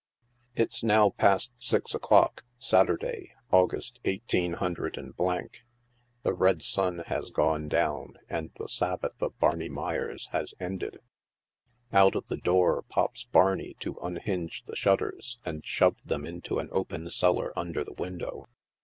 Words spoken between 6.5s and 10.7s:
sun has gone down, and the Sabbath of Barney Meyers has